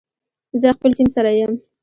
[0.61, 1.51] زه خپل ټیم سره یم